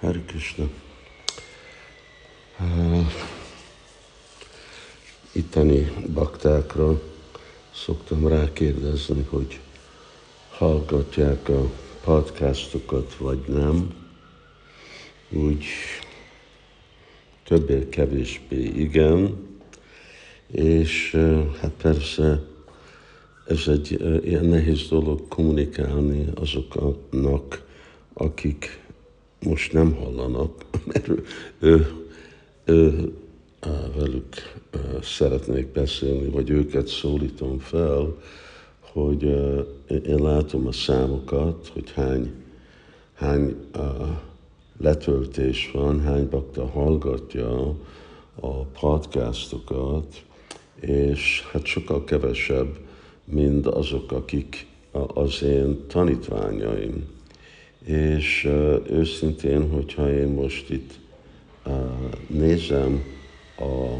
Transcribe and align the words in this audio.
Hare 0.00 0.22
Krishna. 0.26 0.68
Itteni 5.32 5.92
baktákra 6.14 7.00
szoktam 7.74 8.28
rákérdezni, 8.28 9.26
hogy 9.28 9.60
hallgatják 10.50 11.48
a 11.48 11.70
podcastokat, 12.04 13.16
vagy 13.16 13.38
nem. 13.46 13.94
Úgy 15.30 15.64
többé-kevésbé 17.44 18.62
igen, 18.62 19.46
és 20.46 21.16
hát 21.60 21.72
persze 21.82 22.42
ez 23.46 23.68
egy 23.68 24.00
ilyen 24.24 24.44
nehéz 24.44 24.88
dolog 24.88 25.28
kommunikálni 25.28 26.26
azoknak, 26.34 27.66
akik 28.12 28.86
most 29.42 29.72
nem 29.72 29.94
hallanak, 29.94 30.64
mert 30.92 31.08
ő, 31.08 31.24
ő, 32.64 33.12
velük 33.96 34.34
szeretnék 35.02 35.66
beszélni, 35.66 36.28
vagy 36.28 36.50
őket 36.50 36.86
szólítom 36.86 37.58
fel, 37.58 38.16
hogy 38.80 39.22
én 39.88 40.22
látom 40.22 40.66
a 40.66 40.72
számokat, 40.72 41.70
hogy 41.72 41.90
hány, 41.90 42.32
hány 43.14 43.56
letöltés 44.78 45.70
van, 45.72 46.00
hány 46.00 46.28
bakta 46.28 46.66
hallgatja 46.66 47.74
a 48.40 48.62
podcastokat, 48.80 50.22
és 50.80 51.42
hát 51.52 51.64
sokkal 51.64 52.04
kevesebb, 52.04 52.76
mint 53.24 53.66
azok, 53.66 54.12
akik 54.12 54.66
az 55.14 55.42
én 55.42 55.86
tanítványaim. 55.86 57.17
És 57.88 58.44
őszintén, 58.90 59.70
hogyha 59.70 60.10
én 60.12 60.26
most 60.26 60.70
itt 60.70 60.98
nézem 62.26 63.04
a 63.58 63.96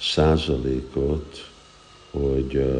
százalékot, 0.00 1.50
hogy 2.10 2.74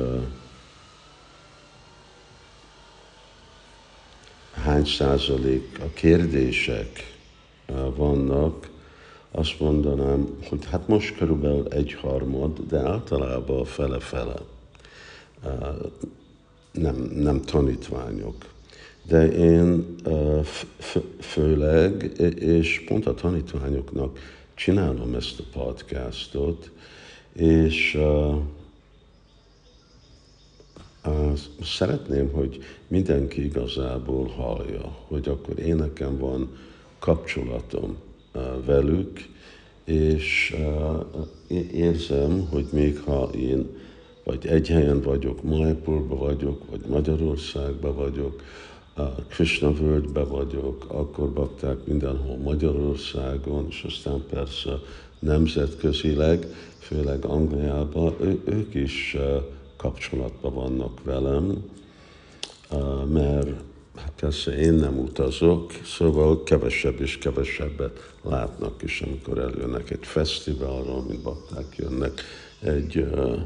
hány 4.52 4.84
százalék 4.84 5.78
a 5.80 5.88
kérdések 5.94 7.16
vannak, 7.94 8.70
azt 9.30 9.60
mondanám, 9.60 10.38
hogy 10.48 10.64
hát 10.70 10.88
most 10.88 11.16
körülbelül 11.16 11.68
egy 11.68 11.92
harmad, 11.92 12.58
de 12.68 12.78
általában 12.78 13.64
fele-fele. 13.64 14.36
Nem, 16.72 16.96
nem 17.14 17.42
tanítványok. 17.42 18.54
De 19.08 19.32
én 19.32 19.96
főleg, 21.20 22.12
és 22.38 22.84
pont 22.86 23.06
a 23.06 23.14
tanítványoknak 23.14 24.18
csinálom 24.54 25.14
ezt 25.14 25.40
a 25.40 25.58
podcastot, 25.58 26.70
és 27.32 27.98
szeretném, 31.62 32.32
hogy 32.32 32.58
mindenki 32.88 33.44
igazából 33.44 34.26
hallja, 34.26 34.96
hogy 35.06 35.28
akkor 35.28 35.58
én 35.58 35.76
nekem 35.76 36.18
van 36.18 36.56
kapcsolatom 36.98 37.96
velük, 38.64 39.28
és 39.84 40.56
érzem, 41.72 42.46
hogy 42.50 42.66
még 42.72 42.98
ha 42.98 43.30
én 43.34 43.68
vagy 44.24 44.46
egy 44.46 44.68
helyen 44.68 45.00
vagyok, 45.00 45.42
Majpurban 45.42 46.18
vagyok, 46.18 46.70
vagy 46.70 46.80
Magyarországban 46.88 47.94
vagyok, 47.94 48.42
Krishna 49.28 49.72
völgybe 49.72 50.24
vagyok, 50.24 50.84
akkor 50.88 51.32
bakták 51.32 51.84
mindenhol 51.84 52.36
Magyarországon, 52.36 53.66
és 53.68 53.82
aztán 53.86 54.24
persze 54.30 54.78
nemzetközileg, 55.18 56.46
főleg 56.78 57.24
Angliában, 57.24 58.14
ő, 58.20 58.40
ők 58.44 58.74
is 58.74 59.16
kapcsolatban 59.76 60.54
vannak 60.54 61.04
velem, 61.04 61.64
mert 63.12 63.48
hát 63.96 64.12
persze 64.20 64.58
én 64.58 64.72
nem 64.72 64.98
utazok, 64.98 65.72
szóval 65.84 66.42
kevesebb 66.42 67.00
és 67.00 67.18
kevesebbet 67.18 68.14
látnak 68.22 68.82
is, 68.82 69.00
amikor 69.00 69.38
eljönnek 69.38 69.90
egy 69.90 70.06
fesztiválról, 70.06 71.02
mint 71.08 71.22
bakták 71.22 71.76
jönnek 71.76 72.22
egy 72.60 72.96
uh, 72.96 73.40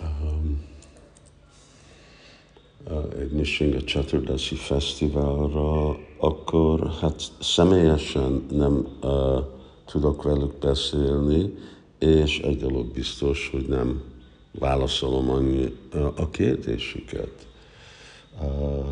um, 0.00 0.73
egy 3.18 3.30
Nishinga 3.30 3.84
Chaturdasi 3.84 4.54
Fesztiválra, 4.54 5.96
akkor 6.18 6.90
hát 7.00 7.22
személyesen 7.40 8.46
nem 8.50 8.86
uh, 9.02 9.10
tudok 9.86 10.22
velük 10.22 10.58
beszélni, 10.58 11.54
és 11.98 12.38
egy 12.38 12.56
dolog 12.56 12.86
biztos, 12.86 13.48
hogy 13.52 13.66
nem 13.68 14.02
válaszolom 14.58 15.30
annyi 15.30 15.72
uh, 15.94 16.04
a 16.16 16.28
kérdésüket. 16.30 17.46
Uh, 18.40 18.84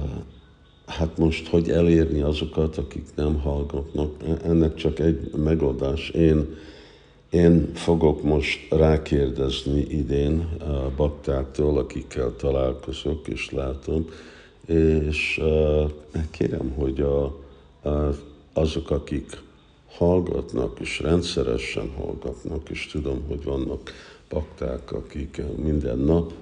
hát 0.87 1.19
most, 1.19 1.49
hogy 1.49 1.71
elérni 1.71 2.21
azokat, 2.21 2.79
akik 2.79 3.07
nem 3.15 3.41
hallgatnak, 3.41 4.11
ennek 4.45 4.75
csak 4.75 4.99
egy 4.99 5.31
megoldás. 5.37 6.11
Én 6.11 6.55
én 7.33 7.75
fogok 7.75 8.23
most 8.23 8.71
rákérdezni 8.71 9.81
idén 9.81 10.41
a 10.61 10.91
baktáktól, 10.97 11.79
akikkel 11.79 12.37
találkozok 12.37 13.29
és 13.29 13.51
látom, 13.51 14.07
és 14.67 15.41
kérem, 16.31 16.73
hogy 16.77 17.01
a, 17.01 17.25
a, 17.89 18.15
azok, 18.53 18.91
akik 18.91 19.43
hallgatnak, 19.89 20.81
és 20.81 21.01
rendszeresen 21.01 21.91
hallgatnak, 21.97 22.69
és 22.71 22.87
tudom, 22.87 23.25
hogy 23.29 23.45
vannak 23.45 23.91
bakták, 24.29 24.93
akik 24.93 25.43
minden 25.57 25.99
nap 25.99 26.33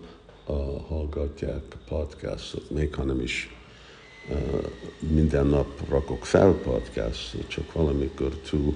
uh, 0.46 0.56
hallgatják 0.88 1.62
a 1.70 1.94
podcastot, 1.94 2.70
még 2.70 2.94
ha 2.94 3.02
nem 3.02 3.20
is 3.20 3.54
minden 4.98 5.46
nap 5.46 5.88
rakok 5.88 6.24
fel 6.24 6.52
podcastot, 6.52 7.48
csak 7.48 7.72
valamikor 7.72 8.34
túl 8.50 8.74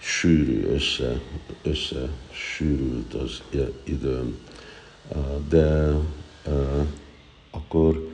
sűrű, 0.00 0.64
össze, 0.64 1.20
össze 1.62 2.10
sűrült 2.30 3.14
az 3.14 3.42
időm. 3.84 4.38
De 5.48 5.94
akkor 7.50 8.08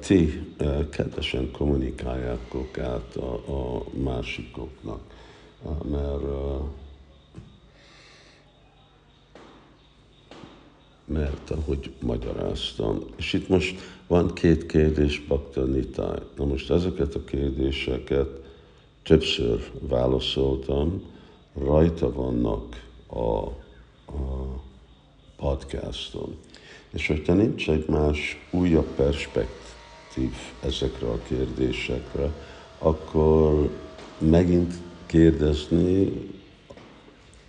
ti 0.00 0.46
kedvesen 0.90 1.50
kommunikáljátok 1.50 2.78
át 2.78 3.16
a, 3.16 3.32
a 3.34 3.84
másikoknak, 4.02 5.00
mert 5.90 6.22
mert 11.04 11.50
ahogy 11.50 11.92
magyaráztam. 12.00 13.04
És 13.16 13.32
itt 13.32 13.48
most 13.48 13.80
van 14.06 14.34
két 14.34 14.66
kérdés 14.66 15.20
Bakta 15.28 15.64
Nitáj. 15.64 16.18
Na 16.36 16.44
most 16.44 16.70
ezeket 16.70 17.14
a 17.14 17.24
kérdéseket 17.24 18.28
többször 19.02 19.70
válaszoltam, 19.80 21.02
rajta 21.54 22.12
vannak 22.12 22.88
a, 23.06 23.18
a 23.18 23.52
podcaston. 25.36 26.36
És 26.92 27.06
hogyha 27.06 27.34
nincs 27.34 27.70
egy 27.70 27.88
más, 27.88 28.48
újabb 28.50 28.94
perspektív 28.96 30.32
ezekre 30.64 31.06
a 31.06 31.22
kérdésekre, 31.28 32.30
akkor 32.78 33.70
megint 34.18 34.74
kérdezni, 35.06 36.12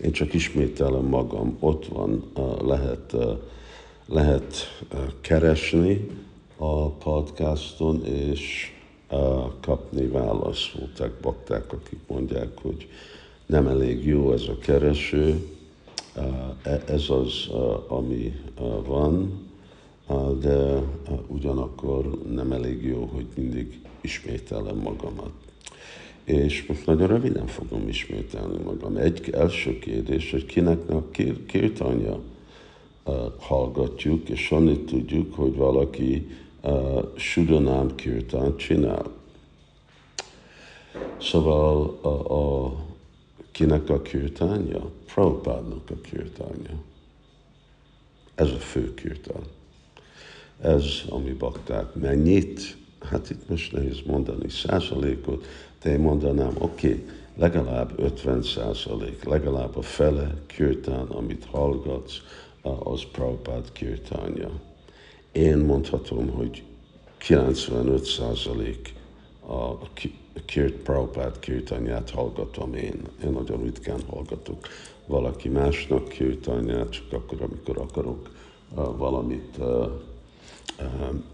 én 0.01 0.11
csak 0.11 0.33
ismételem 0.33 1.05
magam, 1.05 1.57
ott 1.59 1.85
van, 1.85 2.31
lehet, 2.61 3.15
lehet 4.05 4.55
keresni 5.21 6.07
a 6.57 6.89
podcaston, 6.89 8.05
és 8.05 8.71
kapni 9.61 10.07
választ. 10.07 10.71
Voltak 10.71 11.19
bakták, 11.21 11.73
akik 11.73 11.99
mondják, 12.07 12.49
hogy 12.61 12.87
nem 13.53 13.67
elég 13.67 14.05
jó 14.05 14.31
ez 14.31 14.43
a 14.47 14.57
kereső, 14.57 15.47
e, 16.63 16.83
ez 16.87 17.09
az, 17.09 17.49
ami 17.87 18.33
van, 18.85 19.41
de 20.39 20.81
ugyanakkor 21.27 22.09
nem 22.31 22.51
elég 22.51 22.85
jó, 22.85 23.09
hogy 23.13 23.25
mindig 23.35 23.79
ismételem 24.01 24.75
magamat. 24.75 25.31
És 26.23 26.65
most 26.65 26.85
nagyon 26.85 27.07
röviden 27.07 27.47
fogom 27.47 27.87
ismételni 27.87 28.63
magam. 28.63 28.97
Egy 28.97 29.29
első 29.31 29.79
kérdés, 29.79 30.31
hogy 30.31 30.45
kinek 30.45 30.89
a 30.89 31.09
kirtanya 31.47 32.19
hallgatjuk, 33.37 34.29
és 34.29 34.51
annyit 34.51 34.85
tudjuk, 34.85 35.35
hogy 35.35 35.55
valaki 35.55 36.27
Sudanám 37.15 37.95
kirtán 37.95 38.55
csinál. 38.57 39.11
Szóval 41.17 41.97
a, 42.01 42.33
a 42.33 42.73
Kinek 43.53 43.89
a 43.89 44.01
kirtánja? 44.01 44.91
Prabhupádnak 45.05 45.89
a 45.89 46.01
kirtánja. 46.01 46.83
Ez 48.35 48.49
a 48.49 48.57
fő 48.57 48.93
kirtán. 48.93 49.43
Ez, 50.61 50.85
ami 51.09 51.31
bakták 51.31 51.93
mennyit 51.93 52.77
hát 53.03 53.29
itt 53.29 53.49
most 53.49 53.71
nehéz 53.71 54.01
mondani 54.05 54.49
százalékot, 54.49 55.45
de 55.81 55.89
én 55.91 55.99
mondanám, 55.99 56.53
oké, 56.57 56.87
okay, 56.87 57.05
legalább 57.35 57.99
50 57.99 58.43
százalék, 58.43 59.23
legalább 59.23 59.77
a 59.77 59.81
fele 59.81 60.33
kirtán, 60.45 61.05
amit 61.05 61.45
hallgatsz, 61.45 62.21
az 62.61 63.01
Prabhupád 63.11 63.71
kirtánja. 63.71 64.51
Én 65.31 65.57
mondhatom, 65.57 66.29
hogy 66.29 66.63
95 67.17 68.03
százalék 68.05 68.93
a 69.53 69.79
Kirt 70.45 70.73
Prabhupád 70.73 71.39
kirtanyát 71.39 72.09
hallgatom 72.09 72.73
én. 72.73 73.01
Én 73.23 73.31
nagyon 73.31 73.63
ritkán 73.63 74.01
hallgatok 74.09 74.67
valaki 75.05 75.49
másnak 75.49 76.07
kirtanyát, 76.07 76.89
csak 76.89 77.13
akkor, 77.13 77.41
amikor 77.41 77.77
akarok 77.77 78.29
valamit, 78.97 79.57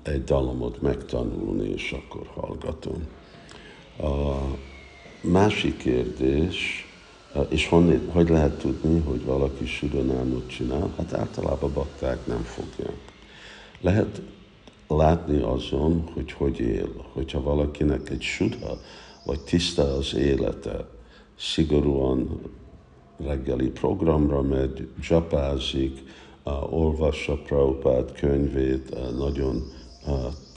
egy 0.04 0.24
dalomot 0.24 0.81
megtanulni, 0.81 1.69
és 1.69 1.92
akkor 1.92 2.27
hallgatom. 2.33 3.07
A 3.98 4.38
másik 5.22 5.77
kérdés, 5.77 6.88
és 7.50 7.68
honnét, 7.68 8.12
hogy 8.12 8.30
lehet 8.30 8.57
tudni, 8.57 9.00
hogy 9.00 9.25
valaki 9.25 9.65
südonámot 9.65 10.50
csinál? 10.50 10.94
Hát 10.98 11.13
általában 11.13 11.74
bakták 11.74 12.25
nem 12.25 12.42
fogják. 12.44 12.98
Lehet 13.81 14.22
látni 14.97 15.41
azon, 15.41 16.03
hogy 16.13 16.31
hogy 16.31 16.59
él. 16.59 16.89
Hogyha 17.13 17.41
valakinek 17.41 18.09
egy 18.09 18.21
sudha, 18.21 18.77
vagy 19.25 19.39
tiszta 19.39 19.83
az 19.83 20.15
élete, 20.15 20.88
szigorúan 21.38 22.41
reggeli 23.18 23.69
programra 23.69 24.41
megy, 24.41 24.88
csapázik, 25.01 26.03
olvassa 26.69 27.38
Prabhupád 27.38 28.12
könyvét, 28.12 28.95
nagyon 29.18 29.71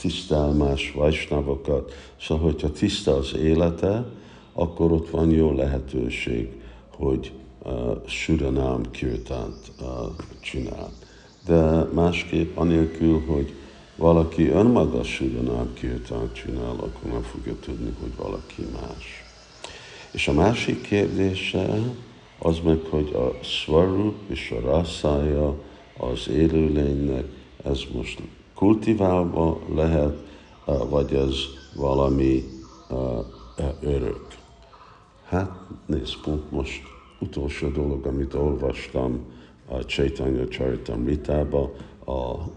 tisztelmás 0.00 0.92
vajsnavokat. 0.92 1.92
Szóval, 2.20 2.44
hogyha 2.44 2.70
tiszta 2.70 3.16
az 3.16 3.34
élete, 3.36 4.06
akkor 4.52 4.92
ott 4.92 5.10
van 5.10 5.30
jó 5.30 5.52
lehetőség, 5.52 6.60
hogy 6.96 7.32
uh, 7.64 7.72
Suranám 8.06 8.90
kirtánt 8.90 9.72
uh, 9.80 9.86
csinál. 10.40 10.92
De 11.46 11.84
másképp, 11.94 12.56
anélkül, 12.56 13.22
hogy 13.26 13.52
valaki 13.96 14.48
önmaga 14.48 15.02
Suranám 15.02 15.74
kirtánt 15.74 16.32
csinál, 16.32 16.70
akkor 16.70 17.10
nem 17.10 17.22
fogja 17.22 17.54
tudni, 17.60 17.94
hogy 18.00 18.12
valaki 18.16 18.66
más. 18.80 19.24
És 20.12 20.28
a 20.28 20.32
másik 20.32 20.80
kérdése 20.80 21.78
az 22.38 22.58
meg, 22.64 22.78
hogy 22.90 23.12
a 23.14 23.44
svarup 23.44 24.14
és 24.26 24.50
a 24.50 24.60
rasszája 24.60 25.54
az 25.98 26.28
élőlénynek, 26.28 27.24
ez 27.64 27.80
most 27.92 28.22
kultiválva 28.54 29.58
lehet, 29.74 30.16
vagy 30.88 31.14
ez 31.14 31.34
valami 31.74 32.44
örök. 33.80 34.26
Hát 35.28 35.50
nézd, 35.86 36.20
pont 36.22 36.50
most 36.50 36.82
utolsó 37.18 37.68
dolog, 37.68 38.06
amit 38.06 38.34
olvastam 38.34 39.20
a 39.68 39.84
Chaitanya 39.84 40.48
Charitamritába, 40.48 41.72
a, 42.04 42.10
a 42.10 42.48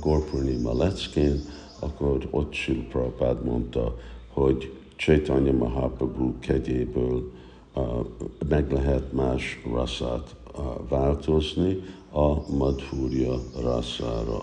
Gorpurnima 0.00 0.72
leckén, 0.76 1.40
akkor 1.78 2.28
ott 2.30 2.54
Sil 2.60 2.80
Prabhupád 2.88 3.44
mondta, 3.44 3.96
hogy 4.32 4.72
Chaitanya 4.96 5.52
Mahaprabhu 5.52 6.38
kegyéből 6.38 7.32
uh, 7.74 8.06
meg 8.48 8.72
lehet 8.72 9.12
más 9.12 9.60
rasszát 9.72 10.34
uh, 10.56 10.64
változni 10.88 11.82
a 12.12 12.56
Madhurya 12.56 13.40
rasszára. 13.62 14.42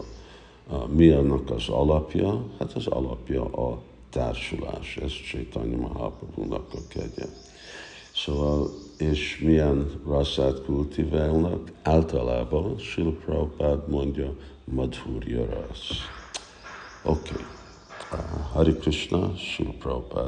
Uh, 0.70 0.88
mi 0.88 1.10
annak 1.10 1.50
az 1.50 1.70
alapja? 1.70 2.44
Hát 2.60 2.74
az 2.74 2.88
alapja 2.88 3.44
a 3.44 3.82
társulás, 4.10 4.98
ez 4.98 5.12
Chaitanya 5.12 5.78
Mahaprabhu-nak 5.78 6.74
a 6.74 6.80
kegye. 6.88 7.26
Szóval, 8.16 8.70
és 8.98 9.40
milyen 9.40 10.02
rasszát 10.08 10.64
kultiválnak? 10.66 11.72
Általában 11.84 12.78
Sila 12.78 13.12
Prabhupád 13.12 13.90
mondja, 13.90 14.36
Madhurya 14.64 15.46
rassz. 15.46 15.92
Oké. 17.04 17.30
Okay. 17.32 17.46
Uh, 18.12 18.20
Hari 18.54 18.74
Krishna, 18.74 19.36
Sila 19.36 19.72
Prabhupád. 19.80 20.24